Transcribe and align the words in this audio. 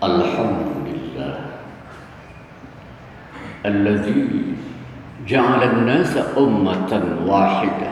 الحمد 0.00 0.72
لله 0.88 1.36
الذي 3.66 4.28
جعل 5.28 5.62
الناس 5.62 6.16
أمة 6.38 6.92
واحدة 7.26 7.90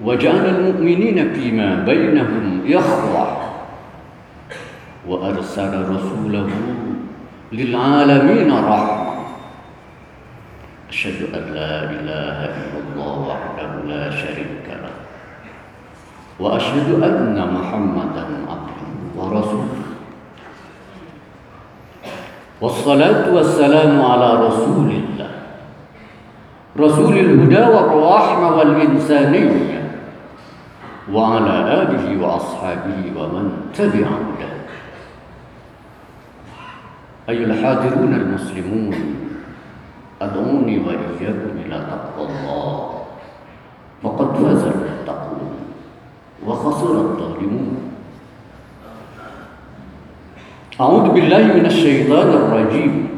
وجعل 0.00 0.44
المؤمنين 0.46 1.32
فيما 1.34 1.74
بينهم 1.74 2.62
إخوة 2.70 3.26
وأرسل 5.08 5.72
رسوله 5.90 6.50
للعالمين 7.52 8.50
رحمة. 8.54 9.08
أشهد 10.88 11.34
أن 11.34 11.42
لا 11.54 11.74
إله 11.90 12.38
إلا 12.54 12.78
الله 12.86 13.18
وحده 13.28 13.70
لا 13.90 14.10
شريك 14.10 14.66
له 14.70 14.94
وأشهد 16.38 17.02
أن 17.02 17.34
محمدا 17.34 18.26
عبده 18.46 18.80
ورسوله. 19.16 19.87
والصلاة 22.60 23.34
والسلام 23.34 24.02
على 24.02 24.46
رسول 24.46 24.90
الله. 24.90 25.30
رسول 26.78 27.18
الهدى 27.18 27.64
والرحمة 27.74 28.56
والإنسانية. 28.56 29.78
وعلى 31.12 31.54
آله 31.82 32.04
وأصحابه 32.22 33.00
ومن 33.16 33.72
تبع 33.74 34.06
هداه 34.06 34.58
أيها 37.28 37.46
الحاضرون 37.46 38.14
المسلمون 38.14 38.94
أدعوني 40.22 40.78
وإياكم 40.78 41.52
إلى 41.64 41.86
تقوى 41.90 42.26
الله. 42.26 42.90
فقد 44.02 44.28
فاز 44.36 44.62
المتقون 44.64 45.52
وخسر 46.46 46.92
الظالمون. 46.92 47.97
أعوذ 50.78 51.10
بالله 51.10 51.58
من 51.58 51.66
الشيطان 51.66 52.28
الرجيم. 52.30 53.08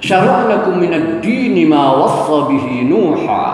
شرع 0.00 0.36
لكم 0.48 0.78
من 0.80 0.92
الدين 0.94 1.68
ما 1.68 1.92
وصى 1.92 2.38
به 2.48 2.66
نوحا 2.88 3.44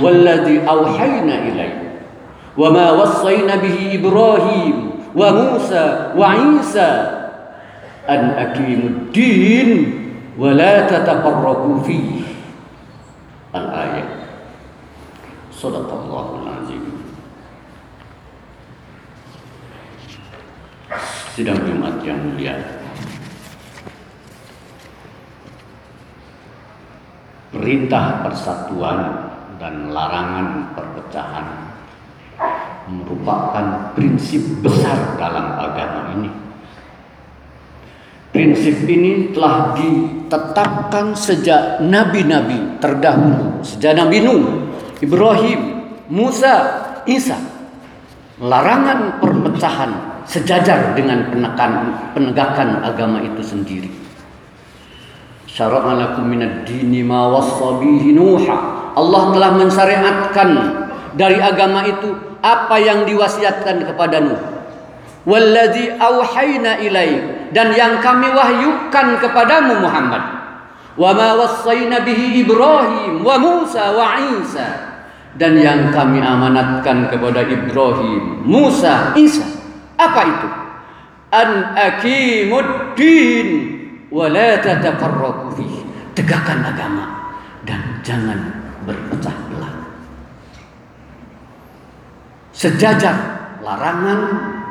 والذي 0.00 0.68
أوحينا 0.68 1.34
إليه 1.48 1.82
وما 2.56 2.86
وصينا 2.92 3.56
به 3.56 3.76
إبراهيم 3.96 4.74
وموسى 5.16 5.86
وعيسى 6.16 6.90
أن 8.08 8.22
أقيموا 8.36 8.88
الدين 8.88 9.68
ولا 10.38 10.74
تتفرقوا 10.86 11.78
فيه. 11.80 12.10
الآية. 13.56 14.04
صدق 15.52 15.88
الله 16.04 16.26
العظيم. 16.44 16.84
Sidang 21.32 21.64
Jumat 21.64 22.04
yang 22.04 22.20
mulia 22.28 22.52
Perintah 27.48 28.20
persatuan 28.20 29.32
dan 29.56 29.96
larangan 29.96 30.76
perpecahan 30.76 31.72
merupakan 32.92 33.96
prinsip 33.96 34.44
besar 34.60 35.16
dalam 35.16 35.56
agama 35.56 36.12
ini. 36.20 36.28
Prinsip 38.28 38.84
ini 38.84 39.32
telah 39.32 39.72
ditetapkan 39.72 41.16
sejak 41.16 41.80
nabi-nabi 41.80 42.76
terdahulu, 42.76 43.64
sejak 43.64 43.96
Nabi 43.96 44.20
Nuh, 44.20 44.68
Ibrahim, 45.00 45.60
Musa, 46.12 46.56
Isa. 47.08 47.40
Larangan 48.36 49.16
perpecahan 49.16 50.11
sejajar 50.26 50.94
dengan 50.94 51.30
penekan, 51.30 51.72
penegakan 52.14 52.82
agama 52.82 53.22
itu 53.22 53.42
sendiri. 53.42 53.90
Syara'a 55.52 56.16
minad 56.24 56.64
dini 56.64 57.04
ma 57.04 57.28
wassa 57.28 57.76
Nuha. 57.82 58.58
Allah 58.92 59.22
telah 59.36 59.50
mensyariatkan 59.56 60.48
dari 61.16 61.36
agama 61.40 61.84
itu 61.84 62.12
apa 62.40 62.76
yang 62.80 63.04
diwasiatkan 63.04 63.84
kepada 63.84 64.24
Nuh. 64.24 64.40
Walladzi 65.22 65.92
auhayna 66.00 66.82
ilaik 66.82 67.52
dan 67.54 67.70
yang 67.76 68.02
kami 68.02 68.32
wahyukan 68.32 69.20
kepadamu 69.20 69.84
Muhammad. 69.84 70.24
Wa 70.96 71.14
ma 71.14 71.36
wassayna 71.36 72.04
bihi 72.04 72.42
Ibrahim 72.42 73.22
wa 73.22 73.36
Musa 73.38 73.92
wa 73.92 74.18
Isa 74.18 74.92
dan 75.36 75.56
yang 75.56 75.88
kami 75.88 76.20
amanatkan 76.20 77.08
kepada 77.08 77.48
Ibrahim, 77.48 78.44
Musa, 78.44 79.16
Isa. 79.16 79.61
Apa 79.96 80.20
itu? 80.24 80.48
An 81.32 81.50
aqimud 81.76 82.96
din 82.96 83.48
wa 84.12 84.28
la 84.28 84.60
tatafarraqu. 84.60 85.64
Tegakkan 86.12 86.60
agama 86.60 87.32
dan 87.64 88.04
jangan 88.04 88.36
berpecah 88.84 89.32
belah. 89.48 89.74
Sejajar 92.52 93.16
larangan 93.64 94.20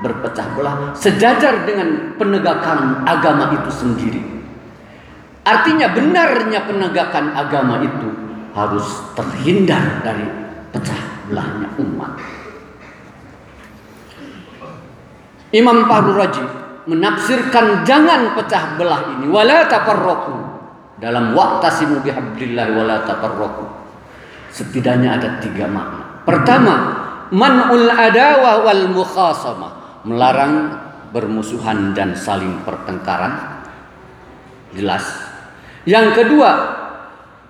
berpecah 0.06 0.48
belah 0.54 0.94
sejajar 0.94 1.66
dengan 1.66 2.14
penegakan 2.18 3.02
agama 3.10 3.58
itu 3.58 3.72
sendiri. 3.74 4.22
Artinya 5.42 5.90
benarnya 5.90 6.70
penegakan 6.70 7.34
agama 7.34 7.82
itu 7.82 8.10
harus 8.54 8.86
terhindar 9.18 10.06
dari 10.06 10.28
pecah 10.70 11.02
belahnya 11.26 11.70
umat. 11.82 12.14
Imam 15.52 15.88
Fahru 15.88 16.16
Raji 16.16 16.46
menafsirkan 16.88 17.84
jangan 17.84 18.34
pecah 18.40 18.80
belah 18.80 19.20
ini 19.20 19.28
wala 19.28 19.68
tafarraqu 19.68 20.36
dalam 21.02 21.34
waqtasimu 21.36 22.00
bihablillah 22.06 22.72
wala 22.78 23.04
tafarraqu. 23.04 23.66
Setidaknya 24.52 25.18
ada 25.18 25.40
tiga 25.40 25.66
makna. 25.66 26.24
Pertama, 26.28 26.76
man'ul 27.34 27.90
adawah 27.90 28.68
wal 28.68 28.86
mukhasamah, 28.92 30.04
melarang 30.06 30.78
bermusuhan 31.10 31.96
dan 31.98 32.14
saling 32.14 32.62
pertengkaran. 32.62 33.64
Jelas. 34.76 35.04
Yang 35.84 36.24
kedua, 36.24 36.52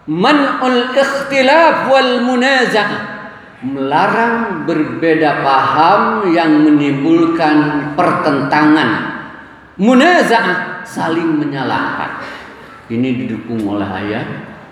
man'ul 0.08 0.96
ikhtilaf 0.96 1.92
wal 1.92 2.24
munaza'ah, 2.24 3.02
melarang 3.62 4.66
berbeda 4.66 5.46
paham 5.46 6.34
yang 6.34 6.66
menimbulkan 6.66 7.58
pertentangan. 7.94 9.22
Munaza'ah 9.78 10.86
saling 10.86 11.38
menyalahkan. 11.38 12.22
Ini 12.92 13.24
didukung 13.24 13.64
oleh 13.66 13.88
ayat 13.88 14.28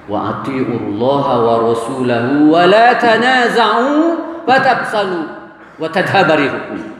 wa 0.09 0.41
atiullaha 0.41 1.33
wa 1.39 1.55
rasulahu 1.69 2.51
wa 2.51 2.66
la 2.66 2.97
tanaza'u 2.97 3.94
fatabsalu 4.44 5.22
wa 5.79 5.88
tadhabari 5.88 6.49
hukum. 6.49 6.98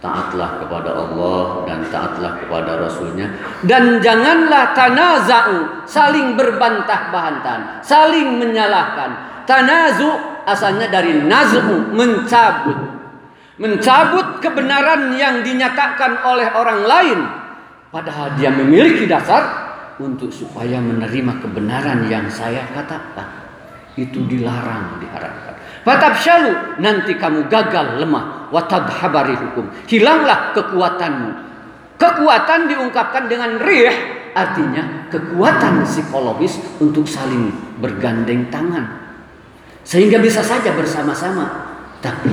Taatlah 0.00 0.64
kepada 0.64 0.96
Allah 0.96 1.68
dan 1.68 1.84
taatlah 1.92 2.40
kepada 2.40 2.80
Rasulnya 2.88 3.28
dan 3.68 4.00
janganlah 4.00 4.72
tanaza'u 4.72 5.84
saling 5.84 6.40
berbantah-bantahan, 6.40 7.84
saling 7.84 8.40
menyalahkan. 8.40 9.44
Tanazu 9.44 10.08
asalnya 10.48 10.88
dari 10.88 11.20
naz'u 11.20 11.92
mencabut. 11.92 12.80
Mencabut 13.60 14.40
kebenaran 14.40 15.12
yang 15.20 15.44
dinyatakan 15.44 16.24
oleh 16.24 16.48
orang 16.56 16.80
lain 16.88 17.18
padahal 17.92 18.32
dia 18.40 18.48
memiliki 18.48 19.04
dasar 19.04 19.68
untuk 20.00 20.32
supaya 20.32 20.80
menerima 20.80 21.44
kebenaran 21.44 22.08
yang 22.08 22.24
saya 22.32 22.64
katakan. 22.72 23.28
Itu 24.00 24.24
dilarang 24.24 24.96
diharapkan. 25.04 25.49
Fatabshalu 25.80 26.80
nanti 26.80 27.16
kamu 27.16 27.48
gagal 27.48 28.00
lemah 28.04 28.52
watadhabari 28.52 29.32
hukum. 29.32 29.64
Hilanglah 29.88 30.52
kekuatanmu. 30.52 31.30
Kekuatan 31.96 32.68
diungkapkan 32.68 33.28
dengan 33.28 33.60
rih 33.60 33.92
artinya 34.32 35.08
kekuatan 35.12 35.84
psikologis 35.84 36.60
untuk 36.80 37.04
saling 37.08 37.52
bergandeng 37.80 38.48
tangan. 38.52 38.88
Sehingga 39.84 40.20
bisa 40.20 40.44
saja 40.44 40.76
bersama-sama. 40.76 41.72
Tapi 42.00 42.32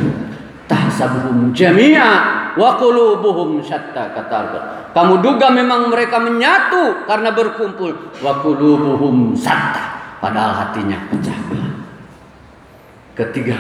tahsabuhum 0.68 1.51
jami'a 1.56 2.12
wa 2.56 2.75
qulubuhum 2.75 3.63
syatta 3.63 4.12
kata 4.16 4.36
Allah. 4.36 4.63
Kamu 4.92 5.24
duga 5.24 5.51
memang 5.51 5.88
mereka 5.92 6.19
menyatu 6.19 7.07
karena 7.07 7.31
berkumpul 7.31 7.92
wa 8.24 8.33
qulubuhum 8.44 9.36
syatta 9.36 10.18
padahal 10.19 10.56
hatinya 10.56 11.00
pecah 11.12 11.39
belah. 11.51 11.67
Ketiga, 13.18 13.58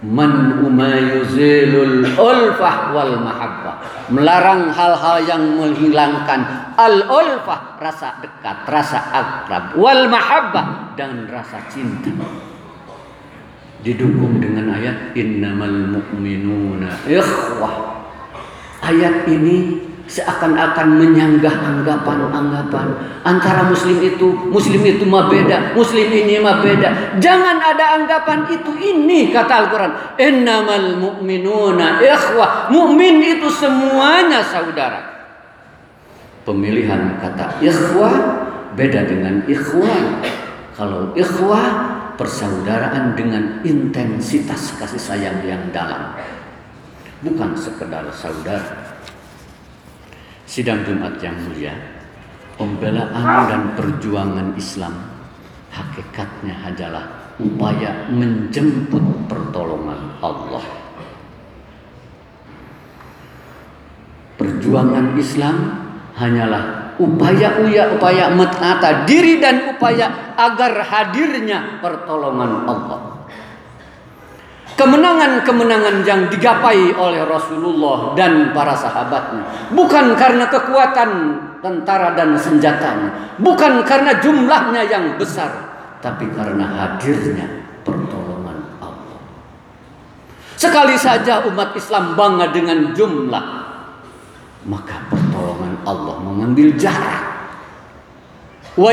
man 0.00 0.64
umayuzilul 0.64 2.16
ulfah 2.16 2.96
wal 2.96 3.20
mahabbah 3.20 4.08
melarang 4.08 4.72
hal-hal 4.72 5.20
yang 5.28 5.44
menghilangkan 5.60 6.72
al 6.80 7.04
ulfah 7.12 7.76
rasa 7.76 8.16
dekat 8.24 8.64
rasa 8.64 9.04
akrab 9.12 9.76
wal 9.76 10.08
mahabbah 10.08 10.96
dan 10.96 11.28
rasa 11.28 11.60
cinta. 11.68 12.08
Didukung 13.84 14.40
dengan 14.40 14.72
ayat 14.72 15.12
innamal 15.12 16.00
mu'minuna 16.00 17.06
ikhwah. 17.06 18.00
Ayat 18.80 19.28
ini 19.28 19.85
seakan-akan 20.06 21.02
menyanggah 21.02 21.50
anggapan-anggapan. 21.50 22.86
Antara 23.26 23.66
muslim 23.66 23.98
itu 23.98 24.30
muslim 24.48 24.82
itu 24.86 25.02
mah 25.02 25.26
beda 25.26 25.74
muslim 25.74 26.06
ini 26.06 26.38
mah 26.38 26.62
beda. 26.62 27.18
Jangan 27.18 27.58
ada 27.58 27.98
anggapan 28.00 28.46
itu 28.50 28.72
ini 28.78 29.34
kata 29.34 29.66
Al-Qur'an. 29.66 29.92
Innamal 30.16 30.96
mu'minuna 30.96 32.00
ikhwah. 32.00 32.70
Mukmin 32.70 33.18
itu 33.20 33.50
semuanya 33.50 34.40
saudara. 34.46 35.02
Pemilihan 36.46 37.18
kata 37.18 37.58
ikhwah 37.58 38.14
beda 38.78 39.10
dengan 39.10 39.42
ikhwan. 39.50 40.22
Kalau 40.78 41.10
ikhwah 41.18 41.66
persaudaraan 42.14 43.18
dengan 43.18 43.58
intensitas 43.66 44.78
kasih 44.78 45.02
sayang 45.02 45.42
yang 45.42 45.66
dalam. 45.74 46.14
Bukan 47.24 47.56
sekedar 47.56 48.06
saudara 48.12 48.95
sidang 50.46 50.86
Jumat 50.86 51.18
yang 51.20 51.36
mulia, 51.42 51.74
pembelaan 52.54 53.50
dan 53.50 53.62
perjuangan 53.74 54.54
Islam 54.54 54.94
hakikatnya 55.74 56.54
adalah 56.64 57.34
upaya 57.36 58.08
menjemput 58.08 59.28
pertolongan 59.28 60.16
Allah. 60.24 60.64
Perjuangan 64.36 65.16
Islam 65.18 65.56
hanyalah 66.16 66.96
upaya 66.96 67.60
uya 67.60 67.92
upaya 67.92 68.32
menata 68.32 69.04
diri 69.04 69.40
dan 69.40 69.76
upaya 69.76 70.36
agar 70.36 70.80
hadirnya 70.80 71.80
pertolongan 71.84 72.64
Allah. 72.64 73.25
Kemenangan-kemenangan 74.76 76.04
yang 76.04 76.28
digapai 76.28 76.92
oleh 76.92 77.24
Rasulullah 77.24 78.12
dan 78.12 78.52
para 78.52 78.76
sahabatnya 78.76 79.72
bukan 79.72 80.12
karena 80.20 80.52
kekuatan 80.52 81.10
tentara 81.64 82.12
dan 82.12 82.36
senjatanya, 82.36 83.40
bukan 83.40 83.80
karena 83.88 84.20
jumlahnya 84.20 84.84
yang 84.84 85.16
besar, 85.16 85.48
tapi 86.04 86.28
karena 86.28 86.68
hadirnya 86.68 87.48
pertolongan 87.88 88.76
Allah. 88.84 89.16
Sekali 90.60 91.00
saja 91.00 91.48
umat 91.48 91.72
Islam 91.72 92.12
bangga 92.12 92.52
dengan 92.52 92.92
jumlah, 92.92 93.46
maka 94.68 95.08
pertolongan 95.08 95.74
Allah 95.88 96.20
mengambil 96.20 96.76
jarak. 96.76 97.24
Wa 98.76 98.92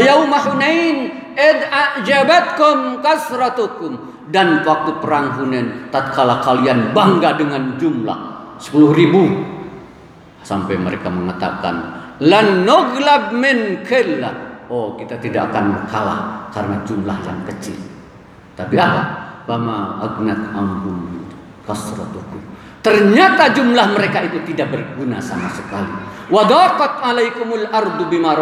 a'jabatkum 1.37 3.03
kasratukum. 3.03 3.91
Dan 4.23 4.63
waktu 4.63 5.03
perang 5.03 5.35
Hunain 5.35 5.91
tatkala 5.91 6.39
kalian 6.39 6.95
bangga 6.95 7.35
dengan 7.35 7.75
jumlah 7.75 8.19
10 8.55 8.71
ribu 8.95 9.23
sampai 10.39 10.79
mereka 10.79 11.11
mengatakan 11.11 11.75
lan 12.23 12.63
min 13.35 13.83
oh 14.71 14.95
kita 14.95 15.19
tidak 15.19 15.51
akan 15.51 15.83
kalah 15.91 16.47
karena 16.55 16.79
jumlah 16.87 17.17
yang 17.19 17.41
kecil. 17.51 17.75
Tapi 18.55 18.79
apa? 18.79 19.01
Bama 19.43 19.99
agnat 19.99 20.39
ambum 20.55 21.27
kasratukum 21.67 22.52
ternyata 22.83 23.55
jumlah 23.55 23.95
mereka 23.95 24.27
itu 24.27 24.43
tidak 24.53 24.75
berguna 24.75 25.23
sama 25.23 25.47
sekali 25.47 25.95
wadaqat 26.27 26.99
alaikumul 26.99 27.65
ardu 27.71 28.11
bima 28.11 28.35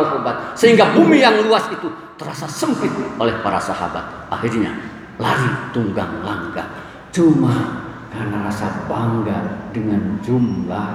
sehingga 0.57 0.91
bumi 0.97 1.21
yang 1.21 1.45
luas 1.45 1.69
itu 1.69 1.87
terasa 2.17 2.49
sempit 2.49 2.89
oleh 3.21 3.37
para 3.45 3.61
sahabat 3.61 4.27
akhirnya 4.33 4.91
lari 5.21 5.51
tunggang 5.69 6.25
langgang. 6.25 6.67
Cuma 7.13 7.85
karena 8.09 8.49
rasa 8.49 8.89
bangga 8.89 9.69
dengan 9.69 10.17
jumlah 10.25 10.89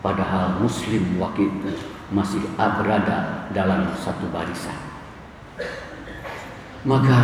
padahal 0.00 0.62
muslim 0.62 1.18
waktu 1.18 1.50
itu 1.50 1.70
masih 2.14 2.40
berada 2.54 3.50
dalam 3.50 3.90
satu 3.98 4.30
barisan. 4.30 4.78
Maka 6.84 7.18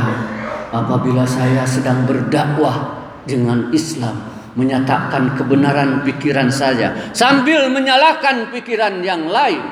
apabila 0.73 1.23
saya 1.29 1.63
sedang 1.69 2.09
berdakwah 2.09 3.05
dengan 3.29 3.69
Islam 3.71 4.30
menyatakan 4.61 5.41
kebenaran 5.41 6.05
pikiran 6.05 6.53
saya 6.53 7.11
sambil 7.17 7.73
menyalahkan 7.73 8.53
pikiran 8.53 9.01
yang 9.01 9.25
lain 9.25 9.65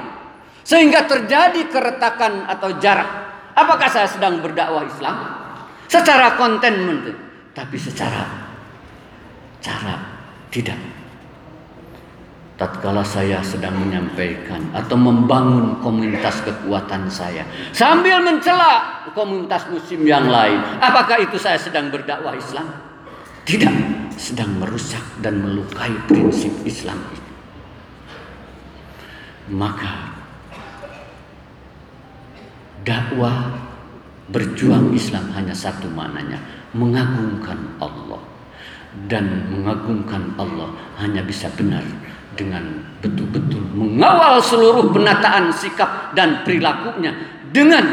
sehingga 0.65 1.05
terjadi 1.05 1.69
keretakan 1.69 2.49
atau 2.49 2.81
jarak 2.81 3.09
apakah 3.53 3.89
saya 3.93 4.09
sedang 4.09 4.41
berdakwah 4.41 4.89
Islam 4.89 5.39
Secara 5.89 6.37
konten 6.37 6.85
mungkin, 6.85 7.17
tapi 7.57 7.81
secara 7.81 8.29
cara 9.65 9.97
tidak. 10.53 10.77
Tatkala 12.61 13.07
saya 13.07 13.41
sedang 13.41 13.73
menyampaikan 13.79 14.75
atau 14.75 14.99
membangun 14.99 15.79
komunitas 15.81 16.43
kekuatan 16.43 17.07
saya 17.07 17.47
sambil 17.71 18.19
mencela 18.21 19.07
komunitas 19.15 19.65
muslim 19.71 20.05
yang 20.05 20.27
lain, 20.29 20.61
apakah 20.83 21.23
itu 21.25 21.41
saya 21.41 21.57
sedang 21.57 21.89
berdakwah 21.89 22.37
Islam? 22.37 22.88
Tidak, 23.49 23.77
sedang 24.21 24.61
merusak 24.61 25.01
dan 25.25 25.41
melukai 25.41 25.97
prinsip 26.05 26.53
Islam 26.69 27.01
itu. 27.17 27.33
Maka 29.49 30.13
dakwah 32.85 33.69
Berjuang 34.29 34.93
Islam 34.93 35.33
hanya 35.33 35.57
satu 35.57 35.89
maknanya, 35.89 36.37
mengagungkan 36.77 37.57
Allah. 37.81 38.21
Dan 39.09 39.49
mengagungkan 39.49 40.37
Allah 40.37 40.69
hanya 41.01 41.25
bisa 41.25 41.49
benar 41.57 41.85
dengan 42.37 42.85
betul-betul 43.01 43.61
mengawal 43.73 44.41
seluruh 44.41 44.93
penataan 44.93 45.53
sikap 45.53 46.13
dan 46.17 46.45
perilakunya 46.45 47.13
dengan 47.53 47.85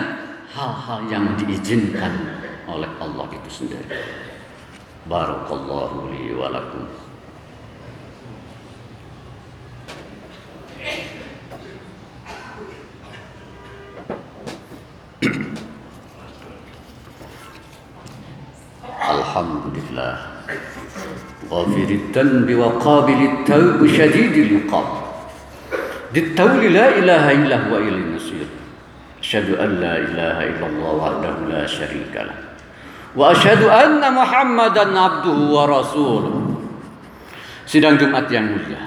hal-hal 0.56 1.04
yang 1.12 1.36
diizinkan 1.40 2.16
oleh 2.68 2.88
Allah 3.00 3.28
itu 3.31 3.50
sendiri. 3.63 3.86
Barakallahu 5.06 6.10
li 6.13 6.34
wa 6.34 6.50
lakum. 6.50 6.86
الحمد 19.06 19.66
لله 19.75 20.16
غافر 21.51 21.89
الذنب 21.89 22.48
وقابل 22.56 23.20
التوب 23.32 23.79
شديد 23.88 24.36
العقاب 24.46 24.88
بالتول 26.13 26.74
لا 26.74 26.88
إله 26.98 27.32
إلا 27.32 27.56
هو 27.68 27.77
إلى 27.77 27.96
المصير 27.96 28.48
أشهد 29.20 29.60
أن 29.60 29.70
لا 29.84 29.98
إله 29.98 30.38
إلا 30.44 30.65
الله 30.68 30.94
وحده 30.96 31.36
لا 31.51 31.68
شريك 31.68 32.15
له 32.15 32.54
وأشهد 33.16 33.62
أن 33.66 34.02
محمدا 34.14 34.85
عبده 35.00 35.38
ورسوله 35.50 36.35
Sidang 37.71 37.95
Jumat 38.02 38.26
yang 38.35 38.50
mulia 38.50 38.83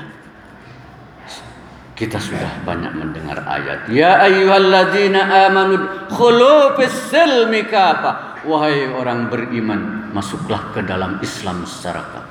Kita 1.95 2.19
sudah 2.19 2.67
banyak 2.67 2.91
mendengar 2.99 3.39
ayat 3.47 3.87
Ya 3.87 4.19
ayyuhalladzina 4.27 5.47
amanu 5.47 5.87
khulu 6.11 6.75
fis 6.75 6.91
silmi 7.07 7.63
kafa 7.63 8.33
Wahai 8.43 8.91
orang 8.91 9.31
beriman 9.31 10.11
masuklah 10.11 10.75
ke 10.75 10.83
dalam 10.83 11.17
Islam 11.23 11.63
secara 11.63 12.03
kaf. 12.11 12.25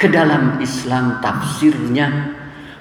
Ke 0.00 0.08
dalam 0.08 0.56
Islam 0.64 1.20
tafsirnya 1.20 2.34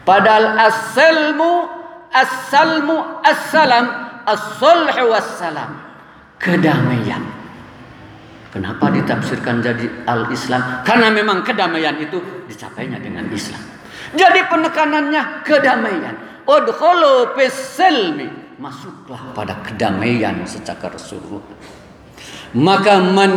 padahal 0.07 0.55
as-salmu 0.55 1.67
as-salmu 2.15 2.97
as-salam 3.27 3.85
as-sulh 4.23 4.87
wassalam 5.11 5.81
kedamaian. 6.39 7.25
Kenapa 8.52 8.92
ditafsirkan 8.92 9.64
jadi 9.64 10.04
al-Islam? 10.04 10.84
Karena 10.84 11.08
memang 11.08 11.40
kedamaian 11.40 11.96
itu 11.96 12.20
dicapainya 12.44 13.00
dengan 13.00 13.24
Islam. 13.32 13.58
Jadi 14.12 14.44
penekanannya 14.44 15.40
kedamaian. 15.40 16.44
Udkhulu 16.44 17.32
fis 17.32 17.80
Masuklah 18.60 19.32
pada 19.32 19.56
kedamaian 19.64 20.44
secara 20.44 20.92
keseluruhan. 20.92 21.56
Maka 22.52 23.00
man 23.00 23.32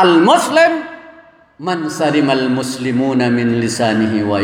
Al-muslim 0.00 0.72
man 1.60 1.92
salimal 1.92 2.48
muslimuna 2.48 3.28
min 3.28 3.60
lisanihi 3.60 4.24
wa. 4.24 4.40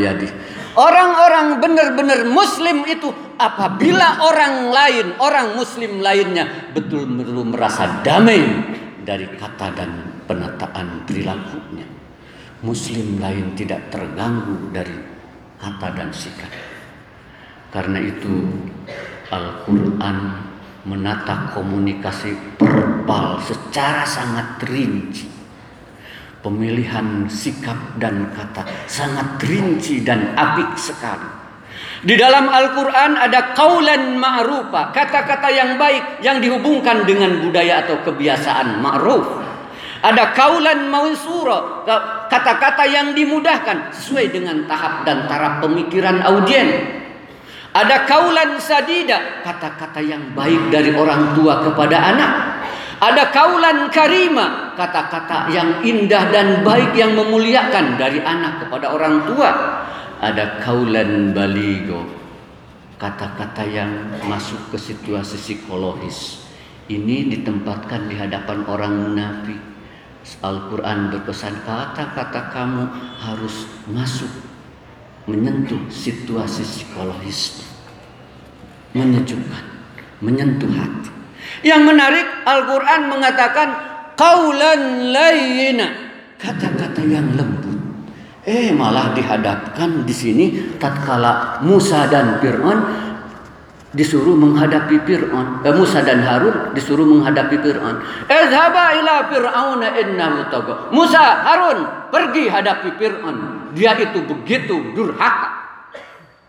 Orang-orang 0.76 1.56
benar-benar 1.56 2.28
muslim 2.28 2.84
itu 2.84 3.08
apabila 3.40 4.20
orang 4.20 4.68
lain, 4.68 5.06
orang 5.16 5.56
muslim 5.56 6.04
lainnya 6.04 6.68
betul-betul 6.76 7.48
merasa 7.48 8.04
damai 8.04 8.44
dari 9.00 9.24
kata 9.40 9.72
dan 9.72 10.20
penataan 10.28 11.08
perilakunya. 11.08 11.88
Muslim 12.60 13.16
lain 13.16 13.56
tidak 13.56 13.88
terganggu 13.88 14.68
dari 14.68 15.00
kata 15.56 15.96
dan 15.96 16.12
sikap. 16.12 16.52
Karena 17.72 17.96
itu 17.96 18.44
Al-Quran 19.32 20.16
menata 20.84 21.56
komunikasi 21.56 22.60
verbal 22.60 23.40
secara 23.40 24.04
sangat 24.04 24.60
rinci 24.68 25.35
Pemilihan 26.44 27.26
sikap 27.26 27.98
dan 27.98 28.30
kata 28.30 28.62
sangat 28.86 29.40
rinci 29.42 30.04
dan 30.06 30.36
apik 30.38 30.78
sekali. 30.78 31.26
Di 32.06 32.14
dalam 32.14 32.46
Al-Quran 32.46 33.18
ada 33.18 33.56
kaulan 33.56 34.14
ma'rufa, 34.20 34.94
kata-kata 34.94 35.48
yang 35.50 35.74
baik 35.74 36.22
yang 36.22 36.38
dihubungkan 36.38 37.02
dengan 37.08 37.40
budaya 37.42 37.82
atau 37.82 38.04
kebiasaan 38.04 38.78
ma'ruf. 38.78 39.26
Ada 40.06 40.36
kaulan 40.36 40.92
mawisura, 40.92 41.82
kata-kata 42.30 42.84
yang 42.86 43.16
dimudahkan 43.16 43.96
sesuai 43.96 44.30
dengan 44.30 44.68
tahap 44.70 45.02
dan 45.02 45.26
taraf 45.26 45.64
pemikiran 45.64 46.22
audien. 46.22 46.68
Ada 47.74 48.08
kaulan 48.08 48.56
sadida, 48.62 49.42
kata-kata 49.42 49.98
yang 50.00 50.32
baik 50.36 50.70
dari 50.70 50.94
orang 50.94 51.34
tua 51.34 51.64
kepada 51.64 51.96
anak. 52.12 52.32
Ada 53.02 53.28
kaulan 53.28 53.92
karima, 53.92 54.65
kata-kata 54.76 55.50
yang 55.50 55.82
indah 55.82 56.28
dan 56.30 56.62
baik 56.62 56.92
yang 56.94 57.16
memuliakan 57.16 57.96
dari 57.96 58.20
anak 58.20 58.66
kepada 58.66 58.92
orang 58.92 59.24
tua. 59.24 59.50
Ada 60.16 60.60
kaulan 60.64 61.32
baligo, 61.36 62.04
kata-kata 62.96 63.64
yang 63.68 63.92
masuk 64.28 64.72
ke 64.72 64.78
situasi 64.80 65.36
psikologis. 65.36 66.44
Ini 66.86 67.32
ditempatkan 67.34 68.06
di 68.06 68.14
hadapan 68.14 68.64
orang 68.70 68.94
munafik. 68.94 69.60
Al-Quran 70.42 71.14
berpesan 71.14 71.62
kata-kata 71.62 72.50
kamu 72.50 72.84
harus 73.22 73.70
masuk 73.86 74.30
menyentuh 75.26 75.78
situasi 75.90 76.62
psikologis 76.62 77.62
menyejukkan 78.94 79.64
menyentuh 80.22 80.70
hati 80.70 81.10
yang 81.66 81.82
menarik 81.82 82.24
Al-Quran 82.46 83.10
mengatakan 83.10 83.68
kaulan 84.16 85.12
layyina, 85.12 85.86
kata-kata 86.40 87.04
yang 87.06 87.30
lembut. 87.36 87.78
Eh 88.46 88.70
malah 88.70 89.10
dihadapkan 89.10 90.06
di 90.06 90.14
sini 90.14 90.46
tatkala 90.78 91.58
Musa 91.66 92.06
dan 92.06 92.38
Fir'aun 92.38 92.78
disuruh 93.96 94.38
menghadapi 94.38 95.02
Fir'aun. 95.02 95.66
Eh, 95.66 95.74
Musa 95.74 96.04
dan 96.04 96.22
Harun 96.22 96.70
disuruh 96.76 97.08
menghadapi 97.08 97.58
Fir'aun. 97.58 97.96
Ezhaba 98.30 99.02
ila 99.02 99.14
Fir'auna 99.32 99.88
innahu 99.98 100.46
tagha. 100.52 100.74
Musa, 100.92 101.42
Harun, 101.42 102.10
pergi 102.12 102.46
hadapi 102.46 102.94
Fir'aun. 103.00 103.36
Dia 103.74 103.98
itu 103.98 104.22
begitu 104.22 104.94
durhaka. 104.94 105.50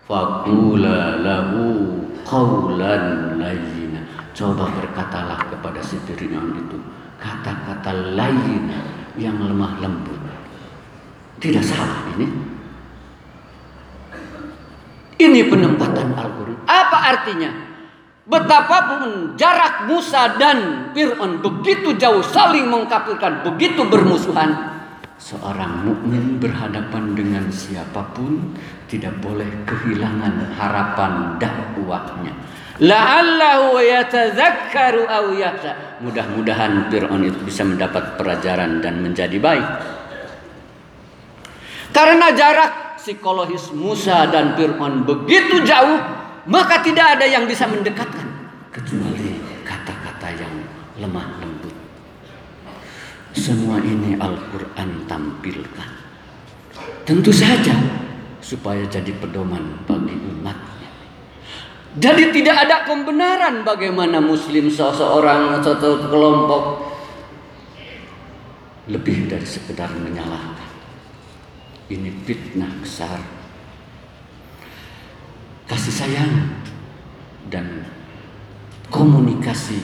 Faqula 0.06 1.20
lahu 1.20 2.00
qawlan 2.24 3.36
layyin 3.36 4.00
Coba 4.38 4.70
berkatalah 4.70 5.50
kepada 5.50 5.82
si 5.82 5.98
Fir'aun 6.06 6.54
itu 6.62 6.78
kata-kata 7.18 8.14
lain 8.16 8.70
yang 9.18 9.38
lemah 9.42 9.82
lembut. 9.82 10.22
Tidak 11.38 11.62
salah 11.66 12.02
ini. 12.18 12.28
Ini 15.18 15.50
penempatan 15.50 16.14
Al-Quran. 16.14 16.62
Apa 16.70 16.98
artinya? 17.18 17.50
Betapapun 18.28 19.34
jarak 19.40 19.88
Musa 19.88 20.36
dan 20.38 20.92
Fir'aun 20.92 21.40
begitu 21.40 21.96
jauh 21.96 22.22
saling 22.22 22.68
mengkafirkan, 22.68 23.42
begitu 23.42 23.88
bermusuhan. 23.88 24.77
Seorang 25.18 25.84
mukmin 25.84 26.38
berhadapan 26.38 27.18
dengan 27.18 27.50
siapa 27.50 28.14
pun 28.14 28.54
tidak 28.86 29.18
boleh 29.20 29.50
kehilangan 29.66 30.54
harapan 30.56 31.42
dakwahnya 31.42 32.48
la'allahu 32.78 33.82
yatadzakkaru 33.82 35.10
aw 35.10 35.26
yakhsha. 35.34 36.02
Mudah-mudahan 36.06 36.94
Fir'aun 36.94 37.26
itu 37.26 37.40
bisa 37.42 37.66
mendapat 37.66 38.18
pelajaran 38.18 38.82
dan 38.82 39.02
menjadi 39.02 39.38
baik. 39.42 39.68
Karena 41.90 42.30
jarak 42.38 43.02
psikologis 43.02 43.74
Musa 43.74 44.30
dan 44.30 44.54
Fir'aun 44.54 45.02
begitu 45.02 45.66
jauh, 45.66 45.98
maka 46.46 46.86
tidak 46.86 47.18
ada 47.18 47.26
yang 47.26 47.50
bisa 47.50 47.66
mendekatkan 47.66 48.30
kecuali 48.70 49.42
kata-kata 49.66 50.28
yang 50.38 50.54
lemah 51.02 51.28
lembut. 51.42 51.57
Semua 53.38 53.78
ini 53.86 54.18
Al-Qur'an 54.18 55.06
tampilkan. 55.06 55.92
Tentu 57.06 57.30
saja 57.30 57.78
supaya 58.42 58.82
jadi 58.90 59.14
pedoman 59.16 59.86
bagi 59.86 60.18
umat 60.18 60.78
jadi 61.98 62.30
tidak 62.30 62.58
ada 62.70 62.86
pembenaran 62.86 63.66
bagaimana 63.66 64.22
muslim 64.22 64.70
seseorang 64.70 65.58
atau 65.58 65.74
kelompok 66.06 66.64
lebih 68.86 69.26
dari 69.26 69.48
sekedar 69.48 69.90
menyalahkan. 69.98 70.70
Ini 71.90 72.12
fitnah 72.22 72.70
besar. 72.86 73.18
Kasih 75.66 75.96
sayang 76.06 76.34
dan 77.50 77.82
komunikasi 78.94 79.82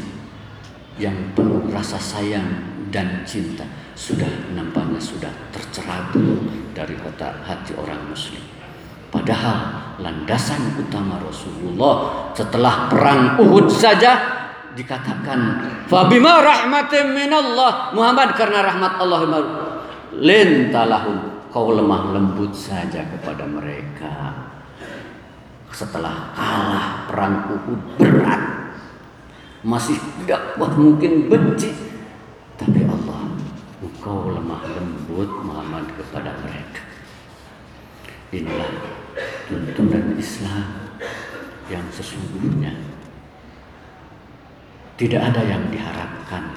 yang 1.01 1.17
penuh 1.33 1.65
rasa 1.73 1.97
sayang 1.97 2.72
dan 2.93 3.25
cinta 3.25 3.65
sudah 3.97 4.29
nampaknya 4.53 5.01
sudah 5.01 5.33
tercerabut 5.49 6.45
dari 6.77 6.93
otak 7.01 7.41
hati 7.41 7.73
orang 7.73 7.97
muslim. 8.05 8.41
Padahal 9.09 9.97
landasan 9.97 10.77
utama 10.77 11.17
Rasulullah 11.21 12.29
setelah 12.37 12.89
perang 12.89 13.41
Uhud 13.41 13.69
saja 13.69 14.17
dikatakan 14.77 15.39
fabima 15.89 16.41
rahmatin 16.41 17.13
minallah. 17.13 17.93
Muhammad 17.97 18.37
karena 18.37 18.61
rahmat 18.61 18.93
Allah 19.01 19.21
lintalahum. 20.17 21.33
Kau 21.53 21.69
lemah 21.69 22.17
lembut 22.17 22.49
saja 22.57 23.05
kepada 23.05 23.45
mereka. 23.45 24.33
Setelah 25.69 26.33
kalah 26.33 27.05
perang 27.05 27.53
Uhud 27.53 27.81
berat 28.01 28.41
masih 29.61 29.95
tidak 30.21 30.57
mungkin 30.57 31.29
benci 31.29 31.92
tapi 32.63 32.79
Allah 32.87 33.27
engkau 33.83 34.31
lemah 34.31 34.63
lembut 34.71 35.27
Muhammad 35.43 35.83
kepada 35.99 36.31
mereka 36.39 36.79
inilah 38.31 38.71
tuntunan 39.51 40.15
Islam 40.15 40.95
yang 41.67 41.83
sesungguhnya 41.91 42.71
tidak 44.95 45.27
ada 45.27 45.43
yang 45.43 45.67
diharapkan 45.67 46.55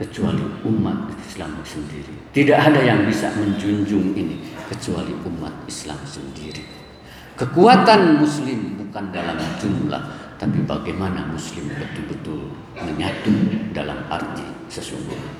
kecuali 0.00 0.40
umat 0.64 1.10
Islam 1.26 1.58
sendiri. 1.66 2.14
Tidak 2.30 2.54
ada 2.54 2.78
yang 2.78 3.02
bisa 3.04 3.34
menjunjung 3.34 4.14
ini 4.14 4.38
kecuali 4.70 5.10
umat 5.26 5.52
Islam 5.66 5.98
sendiri. 6.06 6.62
Kekuatan 7.34 8.22
muslim 8.22 8.78
bukan 8.78 9.10
dalam 9.10 9.36
jumlah, 9.58 10.02
tapi 10.38 10.62
bagaimana 10.62 11.26
muslim 11.26 11.66
betul-betul 11.74 12.46
menyatu 12.78 13.34
dalam 13.74 13.98
arti 14.06 14.57
sesungguhnya. 14.67 15.33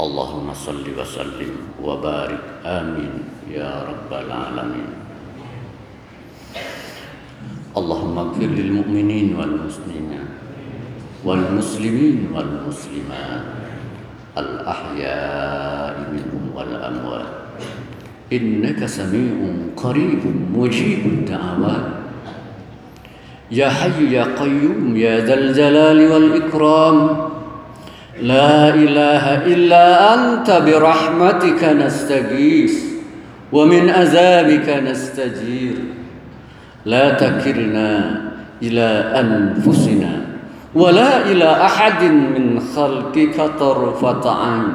Allahumma 0.00 0.56
salli 0.56 0.96
wa 0.96 1.04
sallim 1.04 1.76
wa 1.76 2.00
barik 2.00 2.40
amin 2.64 3.24
ya 3.48 3.84
rabbal 3.84 4.28
alamin. 4.28 5.00
اللهم 7.70 8.18
اغفر 8.18 8.50
للمؤمنين 8.50 9.38
والمسلمين 9.38 10.22
والمسلمين 11.24 12.18
والمسلمات 12.34 13.44
الأحياء 14.38 15.94
منهم 16.12 16.44
والأموات 16.56 17.32
إنك 18.32 18.86
سميع 18.86 19.34
قريب 19.76 20.22
مجيب 20.54 21.06
الدعوات 21.06 21.86
يا 23.50 23.68
حي 23.68 24.14
يا 24.14 24.24
قيوم 24.34 24.96
يا 24.96 25.26
ذا 25.26 25.34
الجلال 25.34 26.10
والإكرام 26.10 26.96
لا 28.21 28.73
إله 28.73 29.45
إلا 29.45 30.13
أنت 30.13 30.51
برحمتك 30.65 31.63
نستغيث 31.63 32.75
ومن 33.51 33.89
عذابك 33.89 34.69
نستجير. 34.87 35.75
لا 36.85 37.13
تكلنا 37.13 38.21
إلى 38.63 38.89
أنفسنا 39.19 40.21
ولا 40.75 41.31
إلى 41.31 41.51
أحد 41.51 42.03
من 42.03 42.59
خلقك 42.75 43.37
طرفة 43.59 44.45
عين. 44.45 44.73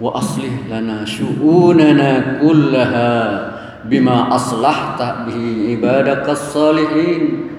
وأصلح 0.00 0.54
لنا 0.70 1.04
شؤوننا 1.04 2.38
كلها 2.42 3.50
بما 3.84 4.34
أصلحت 4.34 5.02
به 5.26 5.66
عبادك 5.70 6.28
الصالحين. 6.28 7.50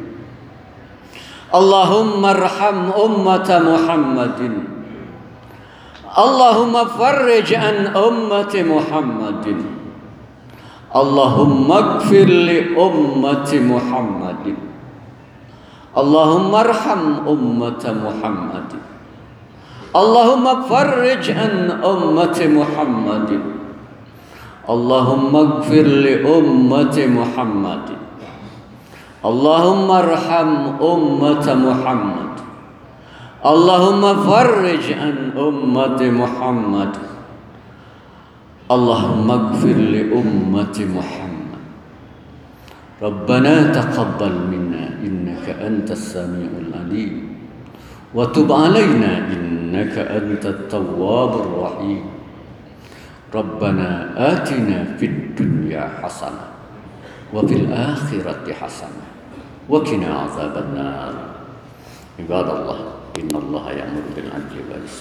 اللهم 1.50 2.26
ارحم 2.26 2.80
أمة 3.06 3.50
محمد. 3.50 4.42
اللهم 6.18 6.76
فرج 6.86 7.54
عن 7.54 7.78
أمة 7.98 8.54
محمد. 8.54 9.46
اللهم 10.96 11.72
اغفر 11.72 12.26
لأمة 12.26 13.52
محمد. 13.54 14.46
اللهم 15.98 16.56
ارحم 16.56 17.04
أمة 17.28 17.84
محمد. 18.06 18.70
اللهم 19.96 20.46
فرج 20.70 21.32
عن 21.32 21.56
أمة 21.82 22.40
محمد. 22.60 23.30
اللهم 24.70 25.36
اغفر 25.36 25.88
لأمة 26.08 26.98
محمد. 27.18 27.99
اللهم 29.26 29.92
ارحم 29.92 30.52
أمة 30.80 31.48
محمد. 31.56 32.34
اللهم 33.46 34.04
فرج 34.24 34.86
عن 34.94 35.18
أمة 35.36 36.02
محمد. 36.12 36.94
اللهم 38.72 39.32
اغفر 39.32 39.78
لأمة 39.96 40.78
محمد. 40.96 41.62
ربنا 43.02 43.56
تقبل 43.76 44.34
منا 44.52 44.86
إنك 45.04 45.46
أنت 45.50 45.92
السميع 45.92 46.52
العليم. 46.68 47.16
وتب 48.16 48.52
علينا 48.52 49.18
إنك 49.36 49.96
أنت 49.98 50.46
التواب 50.46 51.34
الرحيم. 51.44 52.04
ربنا 53.36 53.90
آتنا 54.16 54.98
في 54.98 55.06
الدنيا 55.06 55.90
حسنة 56.04 56.46
وفي 57.34 57.56
الآخرة 57.56 58.46
حسنة. 58.54 59.09
وقنا 59.70 60.10
عذاب 60.14 60.58
النار. 60.58 61.14
عباد 62.20 62.50
الله 62.50 62.80
إن 63.20 63.36
الله 63.36 63.72
يأمر 63.72 64.06
بالعدل 64.16 64.56
والإحسان. 64.70 64.98